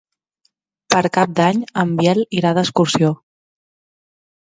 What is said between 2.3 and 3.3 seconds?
irà d'excursió.